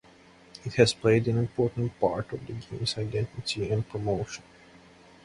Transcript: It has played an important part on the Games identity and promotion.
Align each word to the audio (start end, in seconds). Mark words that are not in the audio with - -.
It 0.65 0.73
has 0.77 0.95
played 0.95 1.27
an 1.27 1.37
important 1.37 1.99
part 1.99 2.33
on 2.33 2.39
the 2.47 2.53
Games 2.53 2.97
identity 2.97 3.69
and 3.69 3.87
promotion. 3.87 4.43